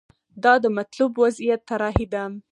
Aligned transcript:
دا 0.43 0.53
د 0.63 0.65
مطلوب 0.77 1.11
وضعیت 1.23 1.61
طراحي 1.69 2.05
ده. 2.13 2.23